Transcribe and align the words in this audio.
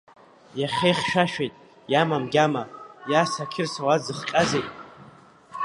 Иахьа 0.59 0.87
ихьшәашәеит, 0.91 1.53
иамам 1.91 2.23
гьама, 2.31 2.63
Иаса 3.11 3.51
Қьырса 3.51 3.81
уа 3.85 3.95
дзыхҟьазеи? 4.01 4.65